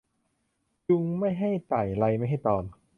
[0.89, 2.63] ยุงไม่ให้ไต่ ไรไม่ให้ตอม